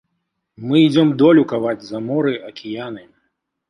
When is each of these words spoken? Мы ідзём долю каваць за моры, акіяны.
Мы 0.71 0.81
ідзём 0.85 1.13
долю 1.21 1.45
каваць 1.53 1.77
за 1.93 2.05
моры, 2.09 2.33
акіяны. 2.53 3.11